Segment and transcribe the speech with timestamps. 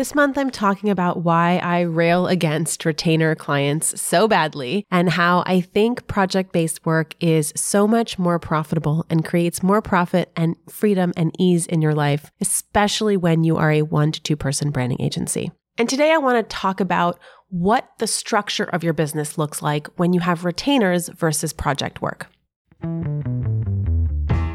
[0.00, 5.42] This month, I'm talking about why I rail against retainer clients so badly and how
[5.44, 10.56] I think project based work is so much more profitable and creates more profit and
[10.70, 14.70] freedom and ease in your life, especially when you are a one to two person
[14.70, 15.52] branding agency.
[15.76, 17.20] And today, I want to talk about
[17.50, 22.26] what the structure of your business looks like when you have retainers versus project work.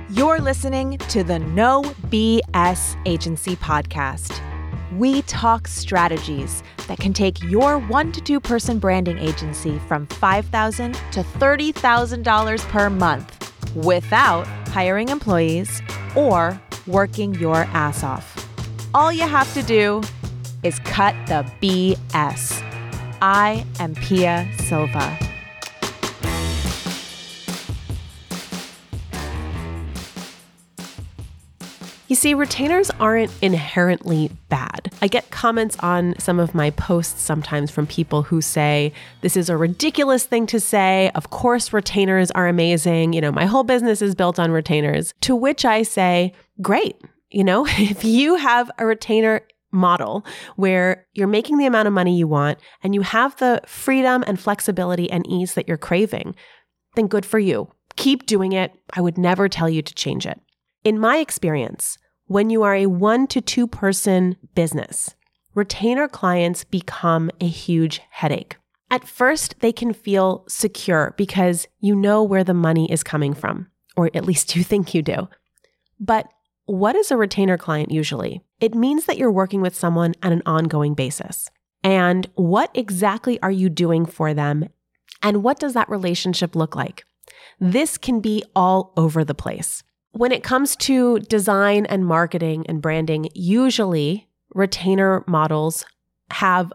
[0.09, 4.41] You're listening to the No BS Agency Podcast
[4.97, 10.93] we talk strategies that can take your one to two person branding agency from 5,000
[10.93, 15.81] to $30,000 per month without hiring employees
[16.15, 18.47] or working your ass off.
[18.93, 20.01] All you have to do
[20.63, 22.61] is cut the BS.
[23.21, 25.24] I am Pia Silva.
[32.15, 34.89] You see, retainers aren't inherently bad.
[35.01, 39.49] I get comments on some of my posts sometimes from people who say, This is
[39.49, 41.11] a ridiculous thing to say.
[41.13, 43.11] Of course, retainers are amazing.
[43.11, 45.13] You know, my whole business is built on retainers.
[45.23, 46.95] To which I say, Great.
[47.31, 49.41] You know, if you have a retainer
[49.73, 54.23] model where you're making the amount of money you want and you have the freedom
[54.25, 56.33] and flexibility and ease that you're craving,
[56.95, 57.67] then good for you.
[57.97, 58.71] Keep doing it.
[58.93, 60.39] I would never tell you to change it.
[60.85, 65.15] In my experience, when you are a one to two person business,
[65.53, 68.57] retainer clients become a huge headache.
[68.89, 73.67] At first, they can feel secure because you know where the money is coming from,
[73.95, 75.27] or at least you think you do.
[75.99, 76.27] But
[76.65, 78.41] what is a retainer client usually?
[78.59, 81.49] It means that you're working with someone on an ongoing basis.
[81.83, 84.69] And what exactly are you doing for them?
[85.21, 87.05] And what does that relationship look like?
[87.59, 89.83] This can be all over the place.
[90.15, 95.85] When it comes to design and marketing and branding, usually retainer models
[96.31, 96.71] have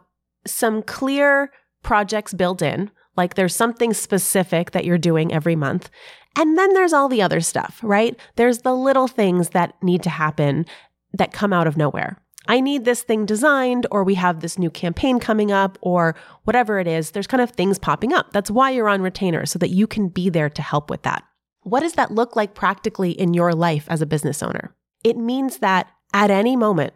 [0.47, 1.51] some clear
[1.83, 5.89] projects built in, like there's something specific that you're doing every month.
[6.37, 8.15] And then there's all the other stuff, right?
[8.37, 10.67] There's the little things that need to happen
[11.15, 12.23] that come out of nowhere.
[12.47, 16.15] I need this thing designed, or we have this new campaign coming up, or
[16.45, 17.13] whatever it is.
[17.13, 18.33] There's kind of things popping up.
[18.33, 21.25] That's why you're on retainer, so that you can be there to help with that.
[21.71, 24.75] What does that look like practically in your life as a business owner?
[25.05, 26.95] It means that at any moment,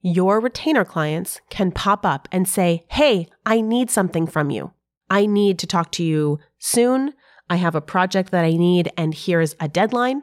[0.00, 4.72] your retainer clients can pop up and say, Hey, I need something from you.
[5.10, 7.12] I need to talk to you soon.
[7.50, 10.22] I have a project that I need, and here's a deadline.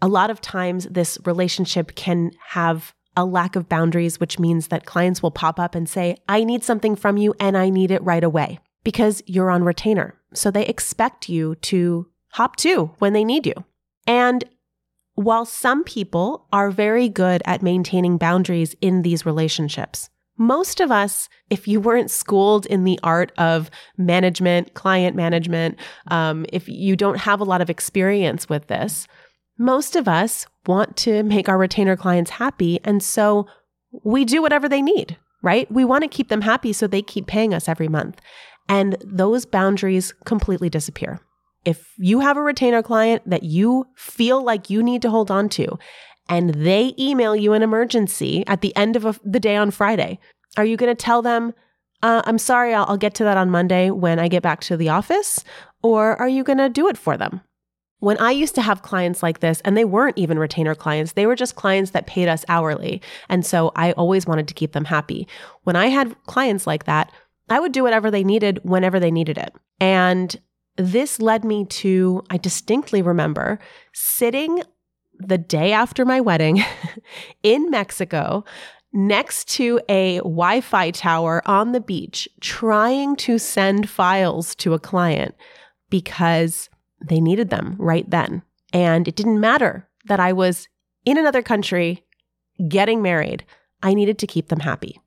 [0.00, 4.86] A lot of times, this relationship can have a lack of boundaries, which means that
[4.86, 8.04] clients will pop up and say, I need something from you and I need it
[8.04, 10.14] right away because you're on retainer.
[10.34, 13.54] So they expect you to hop to when they need you.
[14.06, 14.44] And
[15.14, 20.08] while some people are very good at maintaining boundaries in these relationships,
[20.38, 26.46] most of us, if you weren't schooled in the art of management, client management, um,
[26.50, 29.06] if you don't have a lot of experience with this,
[29.58, 32.80] most of us want to make our retainer clients happy.
[32.84, 33.46] And so
[34.02, 35.70] we do whatever they need, right?
[35.70, 38.18] We want to keep them happy so they keep paying us every month.
[38.66, 41.20] And those boundaries completely disappear
[41.64, 45.48] if you have a retainer client that you feel like you need to hold on
[45.50, 45.78] to
[46.28, 50.18] and they email you an emergency at the end of a, the day on Friday,
[50.56, 51.52] are you going to tell them,
[52.02, 54.76] uh, I'm sorry, I'll, I'll get to that on Monday when I get back to
[54.76, 55.44] the office?
[55.82, 57.40] Or are you going to do it for them?
[57.98, 61.26] When I used to have clients like this, and they weren't even retainer clients, they
[61.26, 63.02] were just clients that paid us hourly.
[63.28, 65.28] And so I always wanted to keep them happy.
[65.64, 67.12] When I had clients like that,
[67.50, 69.52] I would do whatever they needed whenever they needed it.
[69.80, 70.34] And
[70.80, 73.58] this led me to, I distinctly remember
[73.92, 74.62] sitting
[75.18, 76.62] the day after my wedding
[77.42, 78.44] in Mexico
[78.92, 84.78] next to a Wi Fi tower on the beach, trying to send files to a
[84.78, 85.34] client
[85.90, 86.68] because
[87.04, 88.42] they needed them right then.
[88.72, 90.68] And it didn't matter that I was
[91.04, 92.04] in another country
[92.68, 93.44] getting married,
[93.82, 95.00] I needed to keep them happy.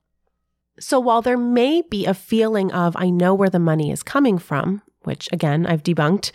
[0.80, 4.40] So while there may be a feeling of, I know where the money is coming
[4.40, 6.32] from, which again, I've debunked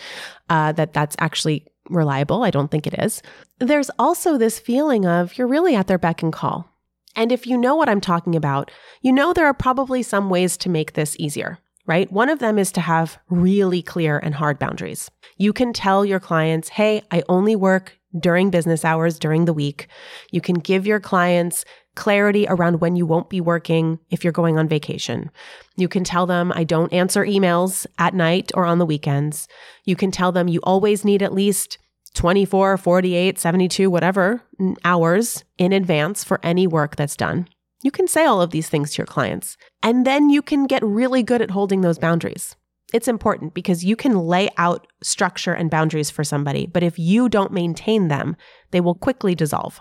[0.49, 2.44] uh, that that's actually reliable.
[2.44, 3.23] I don't think it is.
[3.59, 6.69] There's also this feeling of you're really at their beck and call.
[7.17, 8.70] And if you know what I'm talking about,
[9.03, 12.11] you know there are probably some ways to make this easier, right?
[12.12, 15.11] One of them is to have really clear and hard boundaries.
[15.37, 19.88] You can tell your clients, hey, I only work during business hours during the week.
[20.31, 21.65] You can give your clients
[21.98, 25.30] clarity around when you won't be working if you're going on vacation.
[25.76, 29.48] You can tell them, I don't answer emails at night or on the weekends.
[29.84, 31.76] You can tell them you always need at least
[32.14, 34.42] 24, 48, 72, whatever
[34.84, 37.48] hours in advance for any work that's done.
[37.82, 40.82] You can say all of these things to your clients, and then you can get
[40.84, 42.54] really good at holding those boundaries.
[42.94, 47.28] It's important because you can lay out structure and boundaries for somebody, but if you
[47.28, 48.36] don't maintain them,
[48.70, 49.80] they will quickly dissolve.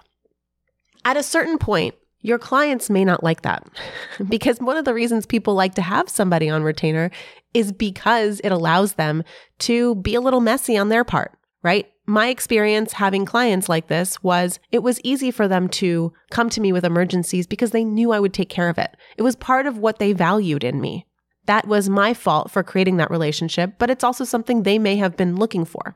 [1.05, 3.67] At a certain point, your clients may not like that
[4.29, 7.11] because one of the reasons people like to have somebody on retainer
[7.53, 9.23] is because it allows them
[9.59, 11.33] to be a little messy on their part,
[11.63, 11.87] right?
[12.05, 16.61] My experience having clients like this was it was easy for them to come to
[16.61, 18.95] me with emergencies because they knew I would take care of it.
[19.17, 21.05] It was part of what they valued in me.
[21.45, 25.17] That was my fault for creating that relationship, but it's also something they may have
[25.17, 25.95] been looking for.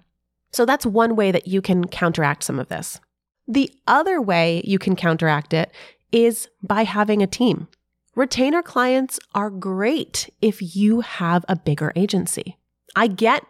[0.52, 3.00] So that's one way that you can counteract some of this.
[3.48, 5.72] The other way you can counteract it
[6.12, 7.68] is by having a team.
[8.16, 12.58] Retainer clients are great if you have a bigger agency.
[12.96, 13.44] I get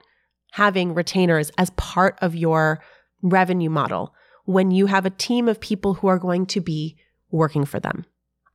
[0.52, 2.84] having retainers as part of your
[3.22, 4.14] revenue model
[4.46, 6.98] when you have a team of people who are going to be
[7.32, 8.06] working for them.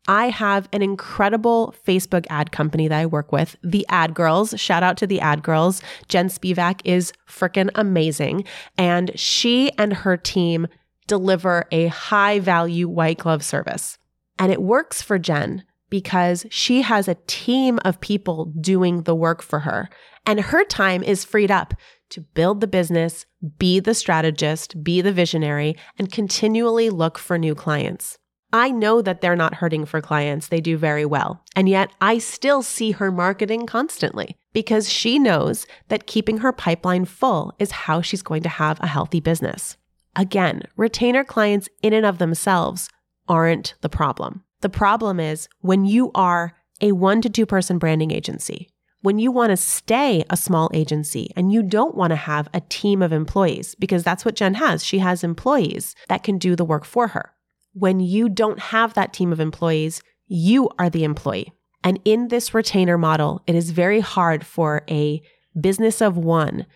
[0.09, 4.55] I have an incredible Facebook ad company that I work with, the Ad Girls.
[4.56, 5.82] Shout out to the Ad Girls.
[6.09, 8.44] Jen Spivak is freaking amazing.
[8.79, 10.69] And she and her team
[11.06, 13.99] deliver a high value white glove service.
[14.38, 19.43] And it works for Jen because she has a team of people doing the work
[19.43, 19.88] for her.
[20.26, 21.75] And her time is freed up
[22.11, 23.26] to build the business,
[23.58, 28.19] be the strategist, be the visionary, and continually look for new clients.
[28.52, 30.49] I know that they're not hurting for clients.
[30.49, 31.44] They do very well.
[31.55, 37.05] And yet I still see her marketing constantly because she knows that keeping her pipeline
[37.05, 39.76] full is how she's going to have a healthy business.
[40.16, 42.88] Again, retainer clients in and of themselves
[43.28, 44.42] aren't the problem.
[44.62, 48.70] The problem is when you are a one to two person branding agency,
[49.02, 52.62] when you want to stay a small agency and you don't want to have a
[52.62, 54.82] team of employees, because that's what Jen has.
[54.82, 57.32] She has employees that can do the work for her.
[57.74, 61.52] When you don't have that team of employees, you are the employee.
[61.84, 65.22] And in this retainer model, it is very hard for a
[65.60, 66.66] business of one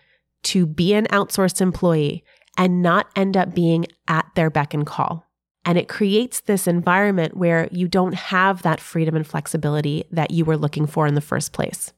[0.43, 2.23] to be an outsourced employee
[2.57, 5.25] and not end up being at their beck and call.
[5.63, 10.43] And it creates this environment where you don't have that freedom and flexibility that you
[10.43, 11.93] were looking for in the first place.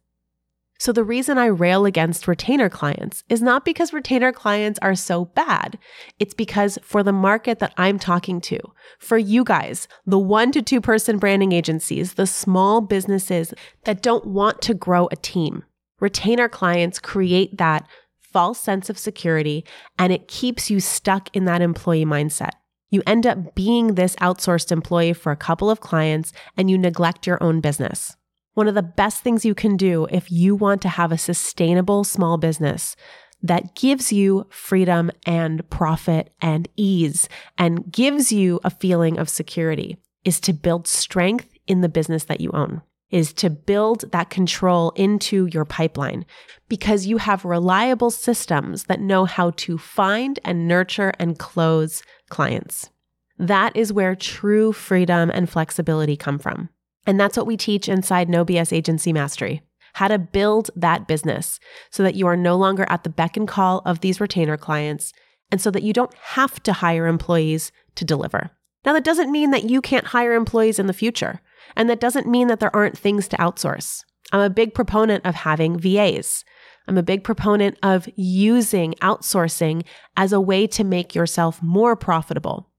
[0.80, 5.24] So, the reason I rail against retainer clients is not because retainer clients are so
[5.26, 5.78] bad.
[6.20, 8.60] It's because for the market that I'm talking to,
[9.00, 13.54] for you guys, the one to two person branding agencies, the small businesses
[13.86, 15.64] that don't want to grow a team,
[16.02, 17.88] retainer clients create that
[18.34, 19.64] false sense of security
[19.98, 22.52] and it keeps you stuck in that employee mindset.
[22.90, 27.26] You end up being this outsourced employee for a couple of clients and you neglect
[27.26, 28.16] your own business.
[28.54, 32.04] One of the best things you can do if you want to have a sustainable
[32.04, 32.96] small business
[33.42, 37.28] that gives you freedom and profit and ease
[37.58, 42.42] and gives you a feeling of security is to build strength in the business that
[42.42, 42.82] you own
[43.14, 46.26] is to build that control into your pipeline
[46.68, 52.90] because you have reliable systems that know how to find and nurture and close clients.
[53.38, 56.70] That is where true freedom and flexibility come from.
[57.06, 59.62] And that's what we teach inside No BS Agency Mastery
[59.94, 61.60] how to build that business
[61.92, 65.14] so that you are no longer at the beck and call of these retainer clients
[65.52, 68.50] and so that you don't have to hire employees to deliver.
[68.86, 71.42] Now, that doesn't mean that you can't hire employees in the future.
[71.76, 74.04] And that doesn't mean that there aren't things to outsource.
[74.32, 76.44] I'm a big proponent of having VAs.
[76.88, 79.86] I'm a big proponent of using outsourcing
[80.18, 82.70] as a way to make yourself more profitable.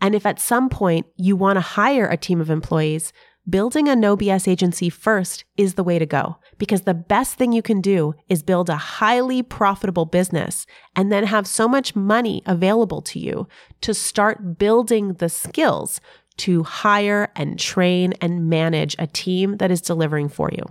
[0.00, 3.12] And if at some point you want to hire a team of employees,
[3.48, 7.52] building a no BS agency first is the way to go because the best thing
[7.52, 12.42] you can do is build a highly profitable business and then have so much money
[12.46, 13.48] available to you
[13.80, 16.00] to start building the skills
[16.38, 20.64] to hire and train and manage a team that is delivering for you.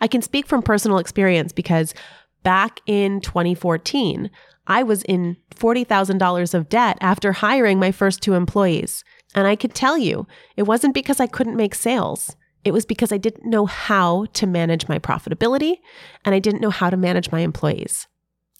[0.00, 1.94] I can speak from personal experience because
[2.42, 4.30] back in 2014,
[4.66, 9.04] I was in $40,000 of debt after hiring my first two employees.
[9.34, 12.36] And I could tell you, it wasn't because I couldn't make sales.
[12.64, 15.78] It was because I didn't know how to manage my profitability
[16.24, 18.06] and I didn't know how to manage my employees.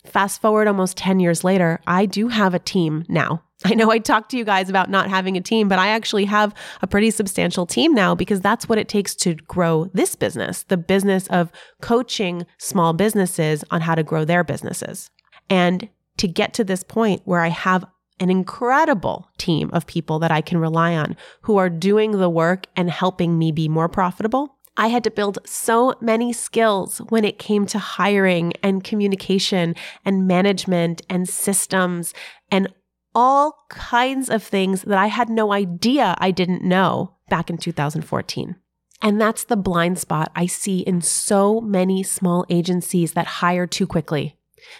[0.04, 3.43] Fast forward almost 10 years later, I do have a team now.
[3.64, 6.24] I know I talked to you guys about not having a team, but I actually
[6.24, 10.64] have a pretty substantial team now because that's what it takes to grow this business,
[10.64, 15.10] the business of coaching small businesses on how to grow their businesses.
[15.48, 17.84] And to get to this point where I have
[18.20, 22.66] an incredible team of people that I can rely on who are doing the work
[22.76, 27.38] and helping me be more profitable, I had to build so many skills when it
[27.38, 32.12] came to hiring and communication and management and systems
[32.50, 32.68] and
[33.14, 38.56] all kinds of things that I had no idea I didn't know back in 2014.
[39.02, 43.86] And that's the blind spot I see in so many small agencies that hire too
[43.86, 44.36] quickly.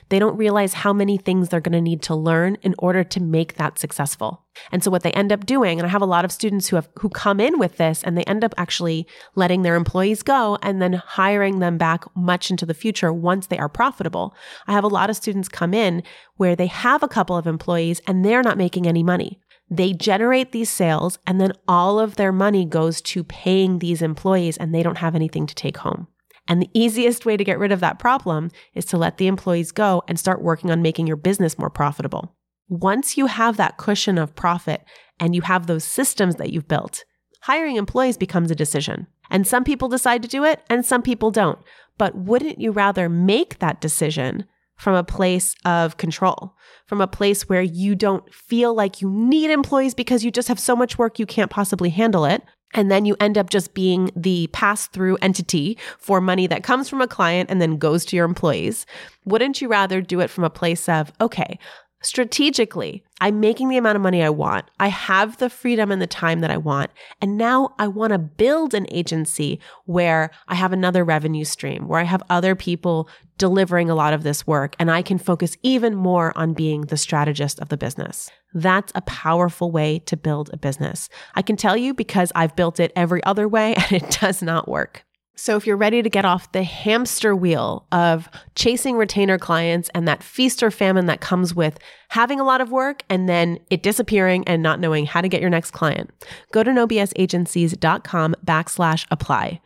[0.08, 3.20] They don't realize how many things they're going to need to learn in order to
[3.20, 4.44] make that successful.
[4.70, 6.76] And so what they end up doing, and I have a lot of students who
[6.76, 10.58] have who come in with this and they end up actually letting their employees go
[10.62, 14.34] and then hiring them back much into the future once they are profitable.
[14.66, 16.02] I have a lot of students come in
[16.36, 19.40] where they have a couple of employees and they're not making any money.
[19.70, 24.56] They generate these sales and then all of their money goes to paying these employees
[24.56, 26.06] and they don't have anything to take home.
[26.46, 29.72] And the easiest way to get rid of that problem is to let the employees
[29.72, 32.34] go and start working on making your business more profitable.
[32.68, 34.84] Once you have that cushion of profit
[35.18, 37.04] and you have those systems that you've built,
[37.42, 39.06] hiring employees becomes a decision.
[39.30, 41.58] And some people decide to do it and some people don't.
[41.96, 44.44] But wouldn't you rather make that decision
[44.76, 46.54] from a place of control,
[46.86, 50.58] from a place where you don't feel like you need employees because you just have
[50.58, 52.42] so much work you can't possibly handle it,
[52.74, 56.88] and then you end up just being the pass through entity for money that comes
[56.88, 58.84] from a client and then goes to your employees.
[59.24, 61.58] Wouldn't you rather do it from a place of, okay,
[62.04, 64.66] strategically, I'm making the amount of money I want.
[64.78, 66.90] I have the freedom and the time that I want.
[67.20, 72.00] And now I want to build an agency where I have another revenue stream, where
[72.00, 73.08] I have other people
[73.38, 76.96] delivering a lot of this work and I can focus even more on being the
[76.96, 78.30] strategist of the business.
[78.52, 81.08] That's a powerful way to build a business.
[81.34, 84.68] I can tell you because I've built it every other way and it does not
[84.68, 85.04] work.
[85.36, 90.06] So, if you're ready to get off the hamster wheel of chasing retainer clients and
[90.06, 91.78] that feast or famine that comes with
[92.10, 95.40] having a lot of work and then it disappearing and not knowing how to get
[95.40, 96.10] your next client,
[96.52, 99.60] go to nobsagencies.com backslash apply.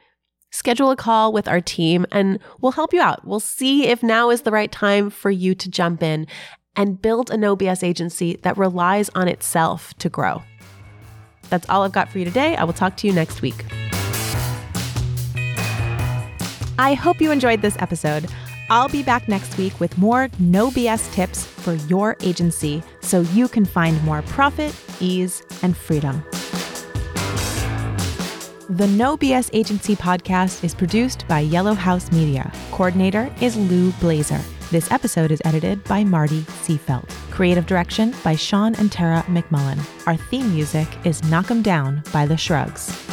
[0.51, 3.27] Schedule a call with our team and we'll help you out.
[3.27, 6.27] We'll see if now is the right time for you to jump in
[6.75, 10.43] and build a no BS agency that relies on itself to grow.
[11.51, 12.57] That's all I've got for you today.
[12.57, 13.65] I will talk to you next week.
[16.79, 18.27] I hope you enjoyed this episode.
[18.71, 23.49] I'll be back next week with more no BS tips for your agency so you
[23.49, 26.23] can find more profit, ease, and freedom.
[28.71, 32.53] The No BS Agency podcast is produced by Yellow House Media.
[32.71, 34.43] Coordinator is Lou Blaser.
[34.71, 37.09] This episode is edited by Marty Seefeldt.
[37.31, 39.81] Creative direction by Sean and Tara McMullin.
[40.07, 43.08] Our theme music is Knock 'em Down by The Shrugs.